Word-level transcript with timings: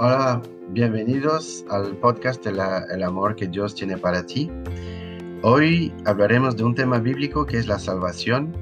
Hola, 0.00 0.40
bienvenidos 0.68 1.64
al 1.70 1.96
podcast 1.96 2.46
El 2.46 3.02
amor 3.02 3.34
que 3.34 3.48
Dios 3.48 3.74
tiene 3.74 3.96
para 3.96 4.24
ti. 4.24 4.48
Hoy 5.42 5.92
hablaremos 6.04 6.56
de 6.56 6.62
un 6.62 6.76
tema 6.76 7.00
bíblico 7.00 7.44
que 7.44 7.58
es 7.58 7.66
la 7.66 7.80
salvación, 7.80 8.54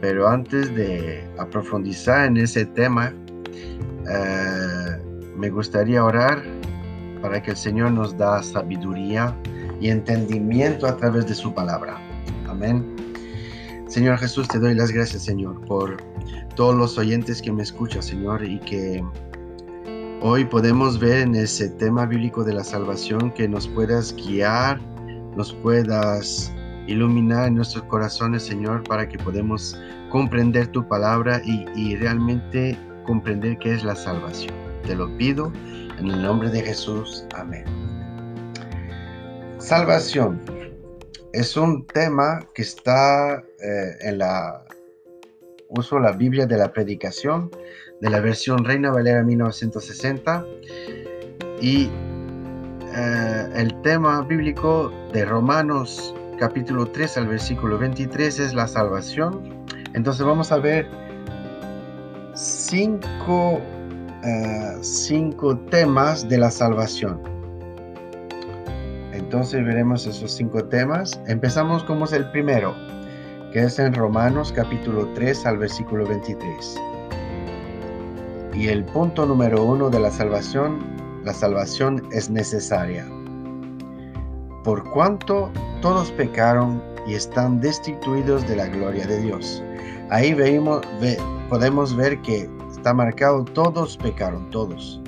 pero 0.00 0.26
antes 0.26 0.74
de 0.74 1.24
profundizar 1.52 2.26
en 2.26 2.38
ese 2.38 2.64
tema, 2.66 3.14
eh, 4.10 5.00
me 5.36 5.50
gustaría 5.50 6.04
orar 6.04 6.42
para 7.22 7.40
que 7.40 7.52
el 7.52 7.56
Señor 7.56 7.92
nos 7.92 8.18
da 8.18 8.42
sabiduría 8.42 9.36
y 9.80 9.90
entendimiento 9.90 10.88
a 10.88 10.96
través 10.96 11.28
de 11.28 11.34
su 11.34 11.54
palabra. 11.54 11.96
Amén. 12.48 12.84
Señor 13.86 14.18
Jesús, 14.18 14.48
te 14.48 14.58
doy 14.58 14.74
las 14.74 14.90
gracias, 14.90 15.22
Señor, 15.22 15.64
por 15.66 15.98
todos 16.56 16.74
los 16.74 16.98
oyentes 16.98 17.40
que 17.40 17.52
me 17.52 17.62
escuchan, 17.62 18.02
Señor, 18.02 18.42
y 18.42 18.58
que 18.58 19.04
hoy 20.20 20.44
podemos 20.44 20.98
ver 20.98 21.18
en 21.18 21.34
ese 21.34 21.68
tema 21.68 22.06
bíblico 22.06 22.44
de 22.44 22.54
la 22.54 22.64
salvación 22.64 23.30
que 23.32 23.48
nos 23.48 23.68
puedas 23.68 24.14
guiar, 24.14 24.80
nos 25.36 25.52
puedas 25.52 26.52
iluminar 26.86 27.48
en 27.48 27.56
nuestros 27.56 27.84
corazones, 27.84 28.44
Señor, 28.44 28.82
para 28.84 29.08
que 29.08 29.18
podamos 29.18 29.78
comprender 30.10 30.68
tu 30.68 30.86
palabra 30.88 31.40
y, 31.44 31.96
realmente 31.96 32.78
comprender 33.04 33.58
qué 33.58 33.74
es 33.74 33.84
la 33.84 33.94
salvación. 33.94 34.54
Te 34.84 34.94
lo 34.94 35.14
pido 35.16 35.52
en 35.98 36.10
el 36.10 36.22
nombre 36.22 36.50
de 36.50 36.62
Jesús. 36.62 37.26
Amén. 37.34 37.64
Salvación 39.58 40.40
es 41.32 41.56
un 41.56 41.86
tema 41.86 42.40
que 42.54 42.62
está 42.62 43.38
eh, 43.38 43.96
en 44.00 44.18
la 44.18 44.64
uso 45.68 45.98
la 45.98 46.12
Biblia 46.12 46.46
de 46.46 46.56
la 46.56 46.72
predicación 46.72 47.50
de 48.00 48.10
la 48.10 48.20
versión 48.20 48.64
Reina 48.64 48.90
Valera 48.90 49.22
1960 49.22 50.44
y 51.60 51.90
eh, 52.94 53.48
el 53.54 53.80
tema 53.82 54.22
bíblico 54.22 54.92
de 55.12 55.24
Romanos 55.24 56.14
capítulo 56.38 56.86
3 56.86 57.16
al 57.18 57.28
versículo 57.28 57.78
23 57.78 58.38
es 58.38 58.54
la 58.54 58.66
salvación. 58.66 59.64
Entonces 59.94 60.24
vamos 60.26 60.52
a 60.52 60.58
ver 60.58 60.86
cinco 62.34 63.60
eh, 64.22 64.78
cinco 64.80 65.56
temas 65.70 66.28
de 66.28 66.38
la 66.38 66.50
salvación. 66.50 67.20
Entonces 69.12 69.64
veremos 69.64 70.06
esos 70.06 70.32
cinco 70.32 70.64
temas. 70.64 71.20
Empezamos 71.26 71.84
como 71.84 72.04
es 72.04 72.12
el 72.12 72.30
primero, 72.30 72.74
que 73.52 73.60
es 73.60 73.78
en 73.78 73.94
Romanos 73.94 74.52
capítulo 74.52 75.08
3 75.14 75.46
al 75.46 75.58
versículo 75.58 76.06
23. 76.06 76.76
Y 78.56 78.68
el 78.68 78.84
punto 78.84 79.26
número 79.26 79.62
uno 79.62 79.90
de 79.90 80.00
la 80.00 80.10
salvación, 80.10 80.78
la 81.24 81.34
salvación 81.34 82.02
es 82.10 82.30
necesaria. 82.30 83.06
Por 84.64 84.82
cuanto 84.92 85.50
todos 85.82 86.10
pecaron 86.12 86.82
y 87.06 87.14
están 87.14 87.60
destituidos 87.60 88.48
de 88.48 88.56
la 88.56 88.66
gloria 88.66 89.06
de 89.06 89.20
Dios. 89.20 89.62
Ahí 90.08 90.32
veimos, 90.32 90.80
podemos 91.50 91.94
ver 91.94 92.20
que 92.22 92.48
está 92.70 92.94
marcado, 92.94 93.44
todos 93.44 93.96
pecaron, 93.98 94.48
todos. 94.50 95.02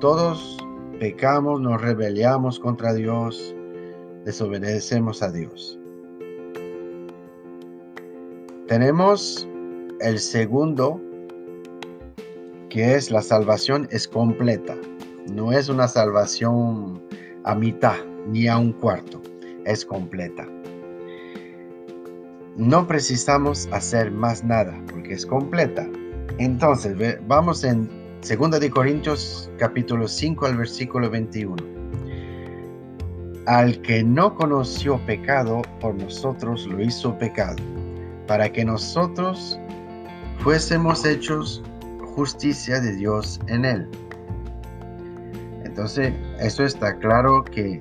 Todos 0.00 0.58
pecamos, 1.00 1.60
nos 1.60 1.80
rebelamos 1.80 2.60
contra 2.60 2.92
Dios, 2.92 3.54
desobedecemos 4.24 5.22
a 5.22 5.30
Dios. 5.30 5.78
Tenemos 8.66 9.48
el 10.00 10.18
segundo, 10.18 11.00
que 12.70 12.94
es 12.94 13.10
la 13.10 13.22
salvación 13.22 13.88
es 13.90 14.06
completa. 14.06 14.76
No 15.32 15.52
es 15.52 15.68
una 15.68 15.88
salvación 15.88 17.02
a 17.44 17.54
mitad 17.54 17.96
ni 18.26 18.46
a 18.48 18.58
un 18.58 18.72
cuarto, 18.72 19.22
es 19.64 19.84
completa. 19.84 20.46
No 22.56 22.86
precisamos 22.86 23.68
hacer 23.72 24.10
más 24.10 24.42
nada 24.42 24.82
porque 24.90 25.14
es 25.14 25.24
completa. 25.24 25.88
Entonces, 26.38 26.96
vamos 27.26 27.64
en 27.64 27.88
2 28.20 28.60
de 28.60 28.70
Corintios 28.70 29.50
capítulo 29.58 30.08
5 30.08 30.46
al 30.46 30.56
versículo 30.56 31.08
21. 31.08 31.56
Al 33.46 33.80
que 33.80 34.02
no 34.02 34.34
conoció 34.34 34.98
pecado, 35.06 35.62
por 35.80 35.94
nosotros 35.94 36.66
lo 36.66 36.82
hizo 36.82 37.16
pecado, 37.16 37.62
para 38.26 38.52
que 38.52 38.64
nosotros 38.64 39.58
fuésemos 40.40 41.04
hechos 41.06 41.62
justicia 42.18 42.80
de 42.80 42.96
Dios 42.96 43.38
en 43.46 43.64
él. 43.64 43.88
Entonces, 45.64 46.12
eso 46.40 46.64
está 46.64 46.98
claro 46.98 47.44
que 47.44 47.80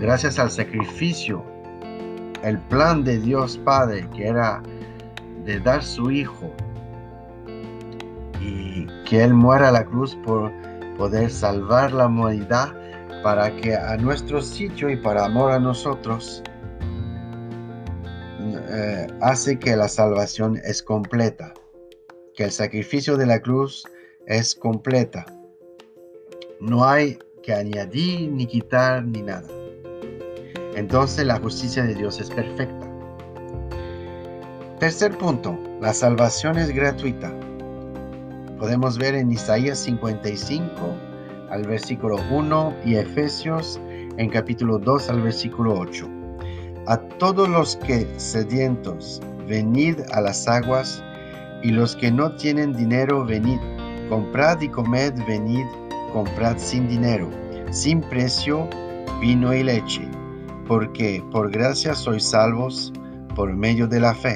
gracias 0.00 0.38
al 0.38 0.50
sacrificio, 0.50 1.44
el 2.42 2.58
plan 2.70 3.04
de 3.04 3.18
Dios 3.18 3.58
Padre, 3.58 4.08
que 4.16 4.26
era 4.26 4.62
de 5.44 5.60
dar 5.60 5.82
su 5.82 6.10
Hijo 6.10 6.50
y 8.40 8.86
que 9.04 9.22
Él 9.22 9.34
muera 9.34 9.68
a 9.68 9.72
la 9.72 9.84
cruz 9.84 10.16
por 10.24 10.50
poder 10.96 11.30
salvar 11.30 11.92
la 11.92 12.06
humanidad 12.06 12.72
para 13.22 13.54
que 13.54 13.76
a 13.76 13.98
nuestro 13.98 14.40
sitio 14.40 14.88
y 14.88 14.96
para 14.96 15.26
amor 15.26 15.52
a 15.52 15.58
nosotros 15.58 16.42
eh, 18.70 19.06
hace 19.20 19.58
que 19.58 19.76
la 19.76 19.88
salvación 19.88 20.58
es 20.64 20.82
completa, 20.82 21.52
que 22.40 22.44
el 22.44 22.52
sacrificio 22.52 23.18
de 23.18 23.26
la 23.26 23.42
cruz 23.42 23.84
es 24.26 24.54
completa. 24.54 25.26
No 26.58 26.86
hay 26.86 27.18
que 27.42 27.52
añadir 27.52 28.32
ni 28.32 28.46
quitar 28.46 29.04
ni 29.04 29.20
nada. 29.20 29.46
Entonces 30.74 31.26
la 31.26 31.38
justicia 31.38 31.82
de 31.82 31.94
Dios 31.94 32.18
es 32.18 32.30
perfecta. 32.30 32.88
Tercer 34.78 35.18
punto, 35.18 35.58
la 35.82 35.92
salvación 35.92 36.56
es 36.56 36.70
gratuita 36.70 37.30
podemos 38.58 38.96
ver 38.96 39.16
en 39.16 39.32
Isaías 39.32 39.78
55 39.78 40.70
al 41.50 41.66
versículo 41.66 42.16
1 42.30 42.74
y 42.86 42.94
Efesios 42.94 43.78
en 44.16 44.30
capítulo 44.30 44.78
2 44.78 45.10
al 45.10 45.20
versículo 45.20 45.78
8. 45.78 46.08
A 46.86 46.96
todos 47.18 47.50
los 47.50 47.76
que 47.76 48.06
sedientos, 48.18 49.20
venid 49.46 50.00
a 50.12 50.22
las 50.22 50.48
aguas, 50.48 51.02
y 51.62 51.70
los 51.70 51.96
que 51.96 52.10
no 52.10 52.32
tienen 52.36 52.72
dinero, 52.72 53.24
venid, 53.24 53.58
comprad 54.08 54.60
y 54.60 54.68
comed, 54.68 55.14
venid, 55.26 55.66
comprad 56.12 56.56
sin 56.58 56.88
dinero, 56.88 57.28
sin 57.70 58.00
precio, 58.00 58.68
vino 59.20 59.54
y 59.54 59.62
leche, 59.62 60.08
porque 60.66 61.22
por 61.30 61.50
gracia 61.50 61.94
sois 61.94 62.24
salvos 62.24 62.92
por 63.34 63.52
medio 63.52 63.86
de 63.86 64.00
la 64.00 64.14
fe. 64.14 64.34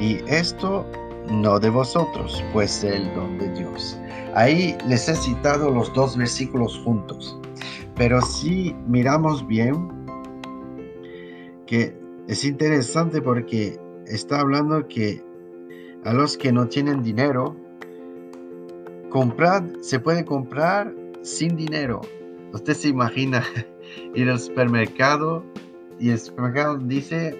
Y 0.00 0.18
esto 0.26 0.84
no 1.30 1.58
de 1.60 1.70
vosotros, 1.70 2.42
pues 2.52 2.82
el 2.82 3.12
don 3.14 3.38
de 3.38 3.48
Dios. 3.54 3.98
Ahí 4.34 4.76
les 4.88 5.08
he 5.08 5.14
citado 5.14 5.70
los 5.70 5.92
dos 5.94 6.16
versículos 6.16 6.80
juntos, 6.84 7.38
pero 7.96 8.20
si 8.20 8.74
miramos 8.86 9.46
bien, 9.46 9.88
que 11.66 11.96
es 12.28 12.44
interesante 12.44 13.20
porque 13.20 13.78
está 14.06 14.40
hablando 14.40 14.86
que 14.88 15.22
a 16.04 16.12
los 16.12 16.36
que 16.36 16.52
no 16.52 16.66
tienen 16.66 17.02
dinero, 17.02 17.56
comprar, 19.10 19.64
se 19.80 20.00
puede 20.00 20.24
comprar 20.24 20.94
sin 21.22 21.56
dinero. 21.56 22.00
Usted 22.52 22.74
se 22.74 22.88
imagina 22.88 23.44
ir 24.14 24.30
al 24.30 24.38
supermercado 24.38 25.44
y 25.98 26.10
el 26.10 26.18
supermercado 26.18 26.78
dice, 26.78 27.36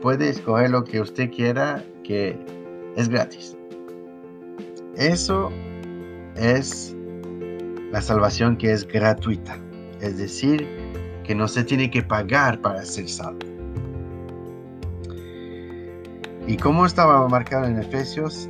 puede 0.00 0.30
escoger 0.30 0.70
lo 0.70 0.84
que 0.84 1.00
usted 1.00 1.30
quiera, 1.30 1.84
que 2.04 2.38
es 2.96 3.08
gratis. 3.08 3.56
Eso 4.96 5.50
es 6.36 6.96
la 7.92 8.00
salvación 8.00 8.56
que 8.56 8.72
es 8.72 8.86
gratuita. 8.86 9.58
Es 10.00 10.18
decir, 10.18 10.66
que 11.24 11.34
no 11.34 11.46
se 11.46 11.64
tiene 11.64 11.90
que 11.90 12.02
pagar 12.02 12.60
para 12.60 12.84
ser 12.84 13.08
salvo. 13.08 13.59
Y 16.50 16.56
como 16.56 16.84
estaba 16.84 17.28
marcado 17.28 17.66
en 17.66 17.78
Efesios, 17.78 18.48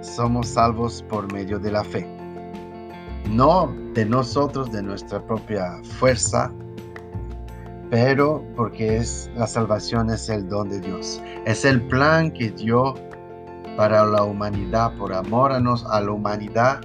somos 0.00 0.48
salvos 0.48 1.04
por 1.10 1.30
medio 1.34 1.58
de 1.58 1.70
la 1.70 1.84
fe. 1.84 2.08
No 3.28 3.70
de 3.92 4.06
nosotros, 4.06 4.72
de 4.72 4.82
nuestra 4.82 5.20
propia 5.26 5.78
fuerza, 5.98 6.50
pero 7.90 8.42
porque 8.56 8.96
es 8.96 9.30
la 9.36 9.46
salvación 9.46 10.08
es 10.08 10.30
el 10.30 10.48
don 10.48 10.70
de 10.70 10.80
Dios. 10.80 11.20
Es 11.44 11.66
el 11.66 11.82
plan 11.88 12.30
que 12.30 12.52
dio 12.52 12.94
para 13.76 14.06
la 14.06 14.22
humanidad, 14.22 14.96
por 14.96 15.12
amor 15.12 15.52
a, 15.52 15.60
nos, 15.60 15.84
a 15.84 16.00
la 16.00 16.10
humanidad, 16.10 16.80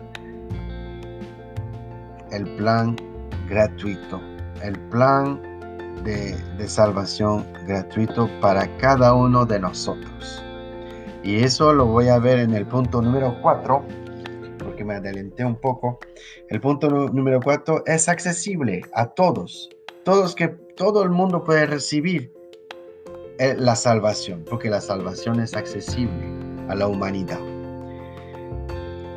el 2.30 2.44
plan 2.58 2.98
gratuito, 3.48 4.19
el 4.62 4.78
plan 4.90 5.42
de, 6.04 6.36
de, 6.58 6.68
salvación 6.68 7.46
gratuito 7.66 8.30
para 8.42 8.68
cada 8.80 9.14
uno 9.14 9.46
de 9.46 9.62
nosotros. 9.62 10.44
Y 11.28 11.44
eso 11.44 11.74
lo 11.74 11.88
voy 11.88 12.08
a 12.08 12.20
ver 12.20 12.40
en 12.40 12.54
el 12.54 12.66
punto 12.66 13.02
número 13.02 13.38
4, 13.42 13.84
porque 14.60 14.86
me 14.86 14.94
adelanté 14.94 15.44
un 15.44 15.58
poco. 15.58 16.00
El 16.48 16.62
punto 16.62 16.90
número 16.90 17.42
cuatro 17.42 17.84
es 17.86 18.08
accesible 18.08 18.82
a 18.94 19.08
todos. 19.08 19.70
Todos 20.06 20.34
que 20.34 20.48
todo 20.48 21.04
el 21.04 21.10
mundo 21.10 21.44
puede 21.44 21.66
recibir 21.66 22.32
eh, 23.40 23.56
la 23.58 23.76
salvación, 23.76 24.46
porque 24.50 24.70
la 24.70 24.80
salvación 24.80 25.42
es 25.42 25.54
accesible 25.54 26.30
a 26.70 26.76
la 26.76 26.88
humanidad. 26.88 27.42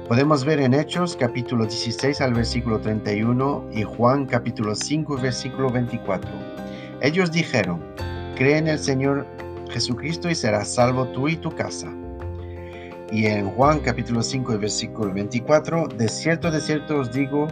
Podemos 0.09 0.45
ver 0.45 0.59
en 0.59 0.75
Hechos 0.75 1.15
capítulo 1.15 1.65
16 1.65 2.21
al 2.23 2.35
versículo 2.35 2.81
31 2.81 3.69
y 3.71 3.85
Juan 3.85 4.27
capítulo 4.27 4.75
5 4.75 5.17
versículo 5.19 5.71
24. 5.71 6.29
Ellos 7.03 7.31
dijeron, 7.31 7.81
cree 8.35 8.59
en 8.59 8.67
el 8.67 8.81
Señor 8.81 9.29
Jesucristo 9.71 10.29
y 10.29 10.35
serás 10.35 10.75
salvo 10.75 11.07
tú 11.13 11.29
y 11.29 11.37
tu 11.37 11.55
casa. 11.55 11.89
Y 13.13 13.27
en 13.27 13.51
Juan 13.51 13.81
capítulo 13.81 14.23
5 14.23 14.59
versículo 14.59 15.13
24, 15.13 15.89
de 15.89 16.09
cierto, 16.09 16.51
de 16.51 16.61
cierto 16.61 17.01
os 17.01 17.11
digo, 17.11 17.49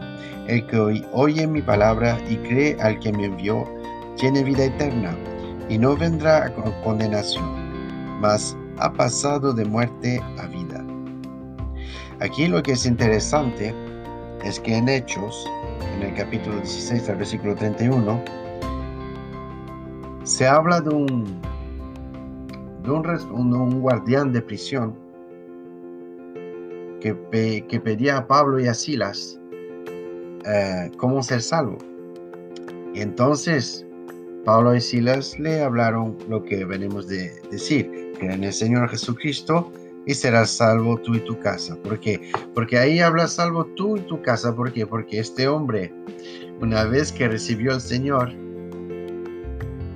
el 0.47 0.65
que 0.69 1.03
oye 1.13 1.47
mi 1.47 1.61
palabra 1.61 2.17
y 2.31 2.37
cree 2.37 2.77
al 2.81 2.99
que 3.01 3.13
me 3.13 3.25
envió, 3.25 3.65
tiene 4.17 4.45
vida 4.45 4.65
eterna 4.65 5.17
y 5.69 5.77
no 5.77 5.97
vendrá 5.97 6.47
a 6.47 6.83
condenación, 6.85 7.45
mas 8.21 8.57
ha 8.79 8.93
pasado 8.93 9.53
de 9.53 9.65
muerte 9.65 10.21
a 10.39 10.47
vida. 10.47 10.85
Aquí 12.21 12.47
lo 12.47 12.63
que 12.63 12.73
es 12.73 12.87
interesante 12.87 13.75
es 14.45 14.61
que 14.61 14.77
en 14.77 14.89
Hechos, 14.89 15.45
en 15.97 16.05
el 16.05 16.15
capítulo 16.15 16.57
16 16.57 17.09
al 17.09 17.17
versículo 17.17 17.55
31, 17.57 18.23
se 20.23 20.47
habla 20.47 20.81
de 20.81 20.91
un, 20.91 21.41
de 22.83 22.91
un, 22.91 23.81
guardián 23.81 24.33
de 24.33 24.43
prisión 24.43 25.08
que, 27.01 27.15
pedía 27.81 28.19
a 28.19 28.27
Pablo 28.27 28.61
y 28.61 28.67
a 28.67 28.75
Silas 28.75 29.39
eh, 30.45 30.91
cómo 30.97 31.23
ser 31.23 31.43
salvo. 31.43 31.79
Entonces 32.95 33.87
Pablo 34.45 34.75
y 34.75 34.81
Silas 34.81 35.39
le 35.39 35.63
hablaron 35.63 36.17
lo 36.29 36.43
que 36.43 36.65
venimos 36.65 37.07
de 37.07 37.31
decir, 37.51 38.13
que 38.19 38.27
en 38.27 38.45
el 38.45 38.53
Señor 38.53 38.89
Jesucristo 38.89 39.71
y 40.07 40.15
serás 40.15 40.51
salvo 40.51 40.97
tú 40.97 41.15
y 41.15 41.21
tu 41.21 41.39
casa. 41.39 41.77
¿Por 41.83 42.01
qué? 42.01 42.33
Porque 42.55 42.79
ahí 42.79 42.99
habla 42.99 43.29
salvo 43.29 43.67
tú 43.77 43.99
y 43.99 44.01
tu 44.01 44.23
casa. 44.23 44.55
¿Por 44.57 44.73
qué? 44.73 44.87
Porque 44.87 45.19
este 45.19 45.47
hombre, 45.47 45.93
una 46.63 46.85
vez 46.85 47.13
que 47.13 47.29
recibió 47.29 47.75
al 47.75 47.81
Señor, 47.83 48.33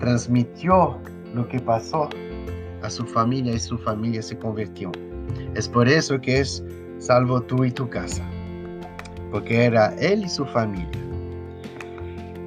transmitió 0.00 0.98
lo 1.34 1.48
que 1.48 1.58
pasó 1.60 2.10
a 2.82 2.90
su 2.90 3.06
familia 3.06 3.54
y 3.54 3.58
su 3.58 3.78
familia 3.78 4.20
se 4.20 4.36
convirtió. 4.36 4.92
Es 5.54 5.66
por 5.66 5.88
eso 5.88 6.20
que 6.20 6.40
es 6.40 6.62
salvo 7.02 7.40
tú 7.40 7.64
y 7.64 7.70
tu 7.72 7.88
casa. 7.88 8.22
Porque 9.30 9.64
era 9.64 9.94
él 9.98 10.24
y 10.24 10.28
su 10.28 10.44
familia. 10.46 11.00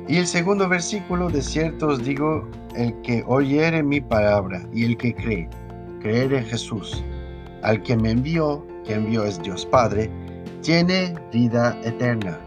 Y 0.08 0.18
el 0.18 0.28
segundo 0.28 0.70
versículo, 0.70 1.30
de 1.30 1.42
cierto 1.42 1.88
os 1.88 2.04
digo, 2.04 2.48
el 2.76 2.94
que 3.02 3.24
oyere 3.28 3.82
mi 3.84 4.00
palabra 4.00 4.62
y 4.72 4.86
el 4.86 4.98
que 4.98 5.14
cree, 5.14 5.50
creer 6.00 6.34
en 6.34 6.46
Jesús, 6.46 7.04
al 7.64 7.82
que 7.82 7.98
me 7.98 8.12
envió, 8.12 8.66
que 8.86 8.94
envió 8.94 9.26
es 9.26 9.42
Dios 9.42 9.66
Padre, 9.66 10.10
tiene 10.62 11.16
vida 11.34 11.78
eterna. 11.84 12.38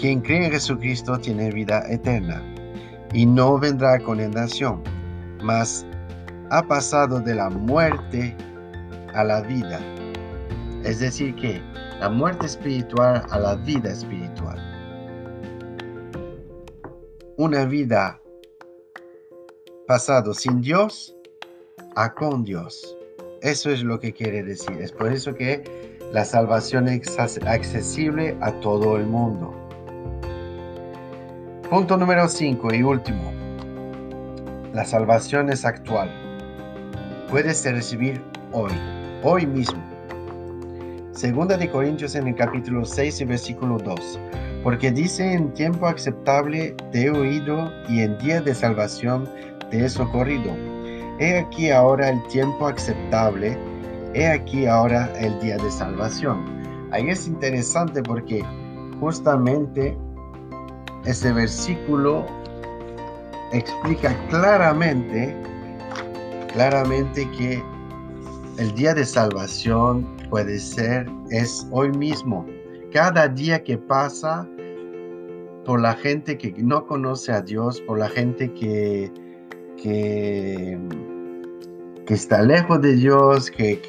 Quien 0.00 0.20
cree 0.20 0.46
en 0.46 0.52
Jesucristo 0.52 1.18
tiene 1.18 1.50
vida 1.50 1.82
eterna 1.90 2.42
y 3.12 3.26
no 3.26 3.58
vendrá 3.58 3.98
condenación, 3.98 4.82
mas 5.42 5.84
ha 6.50 6.62
pasado 6.62 7.20
de 7.20 7.34
la 7.34 7.50
muerte 7.50 8.36
a 9.14 9.24
la 9.24 9.42
vida. 9.42 9.80
Es 10.84 11.00
decir, 11.00 11.34
que 11.34 11.60
la 12.00 12.08
muerte 12.08 12.46
espiritual 12.46 13.26
a 13.30 13.38
la 13.38 13.54
vida 13.56 13.90
espiritual. 13.90 14.58
Una 17.36 17.64
vida 17.64 18.20
pasado 19.86 20.32
sin 20.32 20.60
Dios 20.60 21.14
a 21.96 22.14
con 22.14 22.44
Dios. 22.44 22.96
Eso 23.42 23.70
es 23.70 23.82
lo 23.82 23.98
que 23.98 24.12
quiere 24.12 24.42
decir. 24.42 24.80
Es 24.80 24.92
por 24.92 25.12
eso 25.12 25.34
que 25.34 25.62
la 26.12 26.24
salvación 26.24 26.88
es 26.88 27.18
accesible 27.18 28.36
a 28.40 28.52
todo 28.60 28.96
el 28.96 29.06
mundo. 29.06 29.54
Punto 31.68 31.96
número 31.96 32.28
5 32.28 32.74
y 32.74 32.82
último. 32.82 33.32
La 34.72 34.84
salvación 34.84 35.50
es 35.50 35.64
actual. 35.64 36.10
Puedes 37.28 37.64
recibir 37.64 38.22
hoy, 38.52 38.72
hoy 39.22 39.46
mismo. 39.46 39.89
Segunda 41.12 41.56
de 41.56 41.68
Corintios 41.68 42.14
en 42.14 42.28
el 42.28 42.36
capítulo 42.36 42.84
6 42.84 43.20
y 43.20 43.24
versículo 43.24 43.78
2. 43.78 44.20
Porque 44.62 44.92
dice 44.92 45.32
en 45.32 45.52
tiempo 45.54 45.86
aceptable 45.86 46.74
te 46.92 47.06
he 47.06 47.10
oído 47.10 47.72
y 47.88 48.02
en 48.02 48.16
día 48.18 48.40
de 48.40 48.54
salvación 48.54 49.28
te 49.70 49.84
he 49.84 49.88
socorrido. 49.88 50.54
He 51.18 51.36
aquí 51.36 51.70
ahora 51.70 52.10
el 52.10 52.22
tiempo 52.28 52.68
aceptable, 52.68 53.58
he 54.14 54.28
aquí 54.28 54.66
ahora 54.66 55.12
el 55.18 55.38
día 55.40 55.56
de 55.56 55.70
salvación. 55.72 56.44
Ahí 56.92 57.10
es 57.10 57.26
interesante 57.26 58.02
porque 58.04 58.44
justamente 59.00 59.98
ese 61.04 61.32
versículo 61.32 62.24
explica 63.52 64.16
claramente, 64.28 65.34
claramente 66.52 67.28
que 67.32 67.62
el 68.58 68.72
día 68.76 68.94
de 68.94 69.04
salvación 69.04 70.19
puede 70.30 70.58
ser, 70.58 71.06
es 71.30 71.66
hoy 71.72 71.90
mismo. 71.90 72.46
Cada 72.92 73.28
día 73.28 73.62
que 73.62 73.76
pasa 73.76 74.48
por 75.64 75.80
la 75.80 75.94
gente 75.94 76.38
que 76.38 76.52
no 76.56 76.86
conoce 76.86 77.32
a 77.32 77.42
Dios, 77.42 77.80
por 77.82 77.98
la 77.98 78.08
gente 78.08 78.52
que, 78.54 79.12
que 79.76 80.78
que 82.10 82.14
está 82.14 82.42
lejos 82.42 82.82
de 82.82 82.96
Dios, 82.96 83.52
que, 83.52 83.80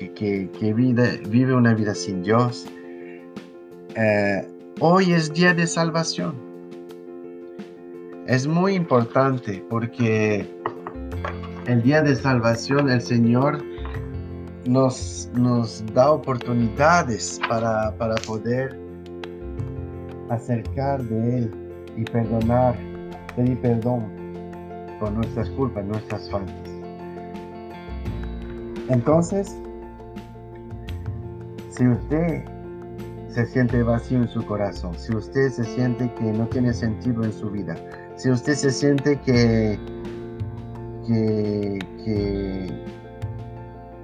vive, 0.76 1.56
una 1.56 1.74
vida 1.74 1.96
sin 1.96 2.22
Dios. 2.22 2.68
Eh, 3.96 4.48
hoy 4.80 5.14
es 5.14 5.34
día 5.34 5.56
de 5.56 5.66
salvación. 5.66 6.36
Es 8.28 8.46
muy 8.46 8.76
importante 8.76 9.66
porque 9.72 10.48
el 11.66 11.82
día 11.82 12.04
de 12.04 12.16
salvación 12.16 12.92
el 12.92 13.02
Señor 13.02 13.66
nos, 14.66 15.30
nos 15.34 15.83
da 15.94 16.12
oportunidades 16.12 17.40
para, 17.47 17.92
para 17.97 18.16
poder 18.16 18.78
acercar 20.30 21.04
de 21.04 21.38
Él 21.40 21.52
y 21.97 22.04
perdonar, 22.06 22.76
pedir 23.35 23.59
perdón 23.62 24.06
por 25.00 25.12
nuestras 25.12 25.50
culpas, 25.52 25.85
nuestras 25.85 26.30
faltas. 26.30 26.69
Entonces, 28.88 29.56
si 31.69 31.88
usted 31.88 32.44
se 33.30 33.45
siente 33.45 33.81
vacío 33.81 34.19
en 34.19 34.28
su 34.28 34.45
corazón, 34.45 34.94
si 34.97 35.16
usted 35.16 35.50
se 35.50 35.64
siente 35.64 36.14
que 36.16 36.31
no 36.33 36.45
tiene 36.47 36.74
sentido 36.74 37.24
en 37.24 37.31
su 37.31 37.50
vida, 37.50 37.76
si 38.16 38.30
usted 38.30 38.54
se 38.54 38.69
siente 38.71 39.19
que, 39.21 39.80
que, 41.07 41.80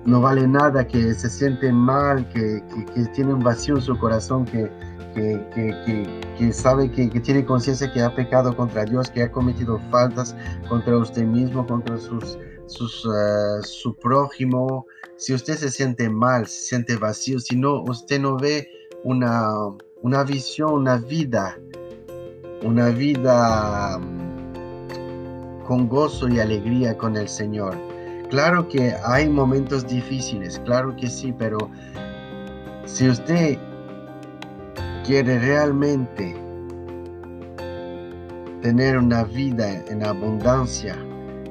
no 0.07 0.21
vale 0.21 0.47
nada, 0.47 0.87
que 0.87 1.13
se 1.13 1.29
siente 1.29 1.69
mal, 1.71 2.27
que, 2.29 2.63
tiene 3.13 3.33
un 3.33 3.41
vacío 3.41 3.75
en 3.75 3.81
su 3.81 3.97
corazón, 3.99 4.45
que, 4.45 4.71
que, 5.13 6.53
sabe 6.53 6.89
que, 6.89 7.07
tiene 7.19 7.45
conciencia 7.45 7.91
que 7.91 8.01
ha 8.01 8.15
pecado 8.15 8.55
contra 8.55 8.85
Dios, 8.85 9.11
que 9.11 9.23
ha 9.23 9.31
cometido 9.31 9.79
faltas 9.91 10.33
contra 10.69 10.97
usted 10.97 11.23
mismo, 11.23 11.67
contra 11.67 11.97
sus 11.97 12.39
eh, 13.05 13.63
su 13.63 13.95
prójimo, 13.95 14.85
si 15.17 15.33
usted 15.33 15.55
se 15.55 15.69
siente 15.69 16.09
mal, 16.09 16.47
se 16.47 16.69
siente 16.69 16.95
vacío, 16.95 17.39
si 17.39 17.57
no, 17.57 17.81
usted 17.83 18.21
no 18.21 18.37
ve 18.37 18.69
una, 19.03 19.49
una 20.03 20.23
visión, 20.23 20.73
una 20.73 20.97
vida, 20.97 21.59
una 22.63 22.89
vida 22.89 23.97
mm, 23.99 25.65
con 25.65 25.89
gozo 25.89 26.29
y 26.29 26.39
alegría 26.39 26.97
con 26.97 27.17
el 27.17 27.27
Señor. 27.27 27.96
Claro 28.29 28.67
que 28.67 28.93
hay 29.05 29.29
momentos 29.29 29.87
difíciles, 29.87 30.59
claro 30.65 30.93
que 30.97 31.07
sí, 31.07 31.33
pero 31.37 31.57
si 32.83 33.09
usted 33.09 33.57
quiere 35.05 35.39
realmente 35.39 36.35
tener 38.61 38.97
una 38.97 39.23
vida 39.23 39.81
en 39.87 40.03
abundancia, 40.03 40.97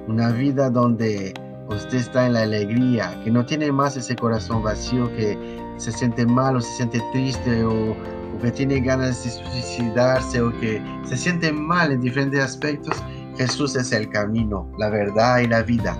una 0.07 0.31
vida 0.33 0.69
donde 0.69 1.33
usted 1.69 1.99
está 1.99 2.27
en 2.27 2.35
la 2.35 2.43
alegría, 2.43 3.19
que 3.25 3.31
no 3.31 3.45
tiene 3.47 3.73
más 3.73 3.97
ese 3.97 4.15
corazón 4.15 4.63
vacío, 4.63 5.11
que 5.17 5.39
se 5.79 5.91
siente 5.93 6.27
mal 6.27 6.57
o 6.57 6.61
se 6.61 6.71
siente 6.77 7.03
triste 7.13 7.65
o, 7.65 7.97
que 8.43 8.51
tiene 8.51 8.81
ganas 8.81 9.25
de 9.25 9.31
suicidarse 9.31 10.43
o 10.43 10.53
que 10.61 10.83
se 11.07 11.17
siente 11.17 11.51
mal 11.51 11.91
en 11.91 12.03
diferentes 12.03 12.45
aspectos, 12.45 13.03
Jesús 13.39 13.75
es 13.77 13.93
el 13.93 14.11
camino, 14.11 14.71
la 14.79 14.91
verdad 14.91 15.39
y 15.39 15.47
la 15.47 15.63
vida. 15.63 15.97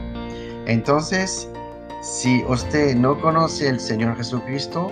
Entonces, 0.67 1.49
si 2.03 2.45
usted 2.49 2.95
no 2.97 3.21
conoce 3.21 3.69
al 3.69 3.81
Señor 3.81 4.17
Jesucristo, 4.17 4.91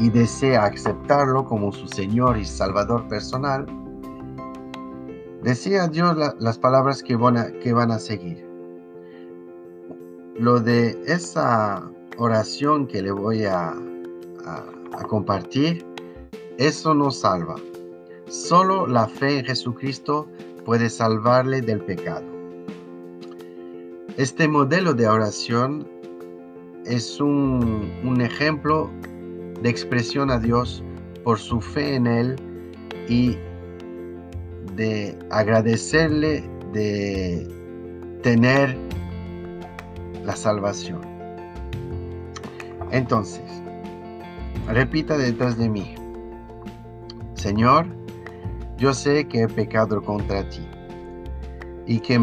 y 0.00 0.08
desea 0.08 0.64
aceptarlo 0.64 1.44
como 1.44 1.72
su 1.72 1.86
Señor 1.86 2.38
y 2.38 2.44
Salvador 2.46 3.06
personal, 3.08 3.66
decía 5.42 5.88
Dios 5.88 6.16
las 6.38 6.58
palabras 6.58 7.02
que 7.02 7.16
van, 7.16 7.36
a, 7.36 7.98
seguir. 7.98 8.46
Lo 10.38 10.58
de 10.58 10.98
esa 11.06 11.90
oración 12.16 12.86
que 12.86 13.02
le 13.02 13.12
voy 13.12 13.44
a, 13.44 13.74
a 14.46 15.02
compartir, 15.06 15.84
eso 16.56 16.94
no 16.94 17.10
salva. 17.10 17.56
Solo 18.26 18.86
la 18.86 19.06
fe 19.06 19.40
en 19.40 19.44
Jesucristo 19.44 20.28
puede 20.64 20.88
salvarle 20.88 21.60
del 21.60 21.84
pecado. 21.84 22.29
Este 24.16 24.48
modelo 24.48 24.92
de 24.92 25.06
oración 25.06 25.86
es 26.84 27.20
un, 27.20 28.20
ejemplo 28.20 28.90
de 29.62 29.70
expresión 29.70 30.30
a 30.30 30.38
Dios 30.38 30.82
por 31.22 31.38
su 31.38 31.60
fe 31.60 31.94
en 31.94 32.06
Él 32.06 32.36
y 33.08 33.36
de 34.74 35.16
agradecerle 35.30 36.42
de 36.72 37.48
tener 38.22 38.76
la 40.24 40.34
salvación. 40.34 41.00
Entonces, 42.90 43.44
repita 44.68 45.16
detrás 45.16 45.56
de 45.56 45.68
mí, 45.68 45.94
Señor, 47.34 47.86
yo 48.76 48.92
sé 48.92 49.28
que 49.28 49.42
he 49.42 49.48
pecado 49.48 50.02
contra 50.02 50.48
ti 50.48 50.66
y 51.90 51.98
que, 51.98 52.14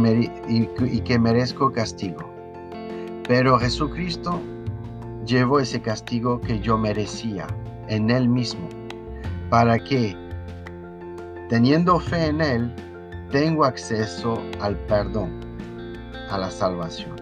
y 0.47 1.01
que 1.01 1.19
merezco 1.19 1.73
castigo, 1.73 2.23
pero 3.27 3.59
Jesucristo 3.59 4.39
llevó 5.25 5.59
ese 5.59 5.81
castigo 5.81 6.39
que 6.39 6.61
yo 6.61 6.77
merecía 6.77 7.47
en 7.89 8.09
Él 8.09 8.29
mismo, 8.29 8.69
para 9.49 9.77
que, 9.77 10.15
teniendo 11.49 11.99
fe 11.99 12.27
en 12.27 12.39
Él, 12.39 12.73
tengo 13.29 13.65
acceso 13.65 14.41
al 14.61 14.77
perdón, 14.85 15.37
a 16.29 16.37
la 16.37 16.49
salvación. 16.49 17.17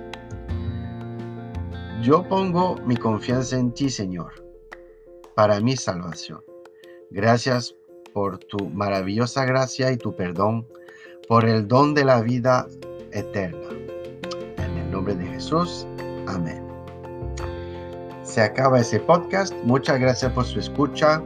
Yo 2.03 2.21
pongo 2.29 2.75
mi 2.85 2.95
confianza 2.95 3.57
en 3.57 3.73
ti, 3.73 3.89
Señor, 3.89 4.33
para 5.35 5.59
mi 5.61 5.75
salvación. 5.75 6.43
Gracias 7.09 7.75
por 8.13 8.37
tu 8.37 8.69
maravillosa 8.69 9.45
gracia 9.45 9.91
y 9.91 9.97
tu 9.97 10.15
perdón, 10.15 10.67
por 11.27 11.45
el 11.45 11.67
don 11.67 11.93
de 11.93 12.05
la 12.05 12.21
vida 12.21 12.67
eterna. 13.11 13.69
En 14.57 14.77
el 14.77 14.91
nombre 14.91 15.15
de 15.15 15.25
Jesús, 15.27 15.85
amén 16.27 16.65
se 18.35 18.41
acaba 18.41 18.81
ese 18.81 18.99
podcast. 18.99 19.53
Muchas 19.63 19.97
gracias 19.97 20.29
por 20.33 20.43
su 20.43 20.59
escucha. 20.59 21.23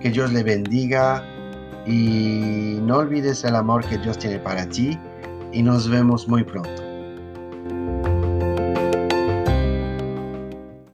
Que 0.00 0.10
Dios 0.10 0.32
le 0.32 0.42
bendiga. 0.42 1.22
Y 1.86 2.78
no 2.82 2.98
olvides 2.98 3.44
el 3.44 3.54
amor 3.54 3.84
que 3.84 3.98
Dios 3.98 4.16
tiene 4.16 4.38
para 4.38 4.66
ti. 4.66 4.98
Y 5.52 5.62
nos 5.62 5.90
vemos 5.90 6.26
muy 6.26 6.42
pronto. 6.42 6.81